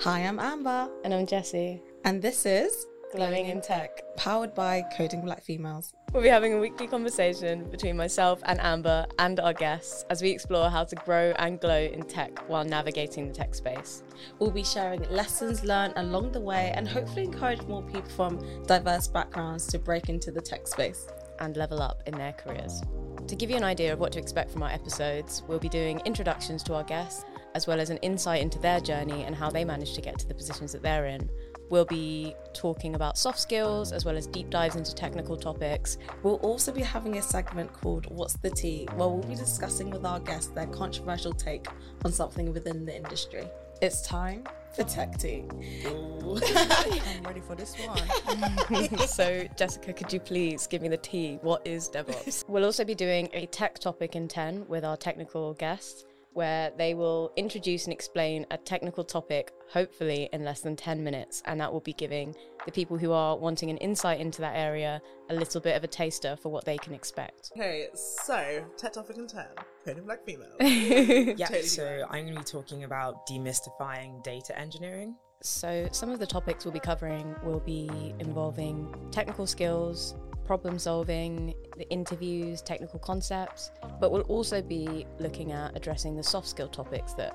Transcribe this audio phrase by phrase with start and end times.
[0.00, 4.02] Hi, I'm Amber, And I'm Jessie, and this is Glowing in Tech.
[4.16, 5.92] powered by Coding Black Females.
[6.12, 10.30] We'll be having a weekly conversation between myself and Amber and our guests as we
[10.30, 14.02] explore how to grow and glow in tech while navigating the tech space.
[14.38, 19.08] We'll be sharing lessons learned along the way and hopefully encourage more people from diverse
[19.08, 21.06] backgrounds to break into the tech space.
[21.38, 22.80] and level up in their careers.
[23.26, 26.00] To give you an idea of what to expect from our episodes, we'll be doing
[26.06, 27.26] introductions to our guests,
[27.56, 30.28] as well as an insight into their journey and how they managed to get to
[30.28, 31.26] the positions that they're in.
[31.70, 35.96] We'll be talking about soft skills, as well as deep dives into technical topics.
[36.22, 40.04] We'll also be having a segment called What's the Tea, where we'll be discussing with
[40.04, 41.66] our guests their controversial take
[42.04, 43.48] on something within the industry.
[43.80, 44.44] It's time
[44.74, 45.44] for Tech Tea.
[45.86, 48.98] I'm ready for this one.
[49.08, 51.38] so, Jessica, could you please give me the tea?
[51.40, 52.44] What is DevOps?
[52.48, 56.04] we'll also be doing a tech topic in 10 with our technical guests,
[56.36, 61.42] where they will introduce and explain a technical topic, hopefully in less than 10 minutes.
[61.46, 62.34] And that will be giving
[62.66, 65.86] the people who are wanting an insight into that area a little bit of a
[65.86, 67.52] taster for what they can expect.
[67.56, 69.46] okay, so Tech Topic in 10,
[69.86, 70.56] Coding Black Female.
[71.36, 75.16] Yeah, Totally so I'm going to be talking about demystifying data engineering.
[75.42, 80.14] So, some of the topics we'll be covering will be involving technical skills,
[80.46, 86.48] problem solving, the interviews, technical concepts, but we'll also be looking at addressing the soft
[86.48, 87.34] skill topics that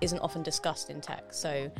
[0.00, 1.24] isn't often discussed in tech.
[1.30, 1.70] So,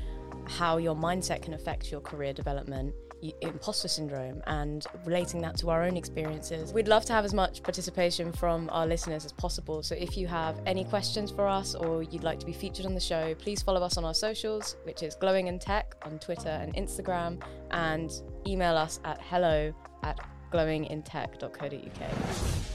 [0.47, 2.94] how your mindset can affect your career development,
[3.41, 6.72] imposter syndrome, and relating that to our own experiences.
[6.72, 9.82] We'd love to have as much participation from our listeners as possible.
[9.82, 12.94] So, if you have any questions for us or you'd like to be featured on
[12.94, 16.50] the show, please follow us on our socials, which is Glowing in Tech on Twitter
[16.50, 18.10] and Instagram, and
[18.47, 19.72] email us at hello
[20.03, 20.19] at
[20.50, 22.67] glowingintech.co.uk.